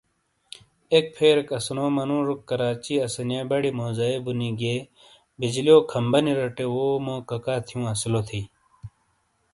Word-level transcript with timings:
ایک 0.93 1.05
پھیریک 1.15 1.49
اسونو 1.57 1.85
منُوجوک 1.95 2.39
کراچی 2.49 2.93
اسانیئے 3.05 3.41
بڈیئیے 3.49 3.77
موزائیے 3.79 4.17
بُونی 4.23 4.49
گیئے 4.59 4.77
بجلیو 5.39 5.77
کھمبہ 5.91 6.19
نی 6.25 6.33
رٹے 6.41 6.65
وو 6.73 6.85
مو 7.05 7.15
ککا 7.29 7.55
تھیوں 7.67 7.85
اسیلو 7.91 8.21
تھی۔ 8.27 8.41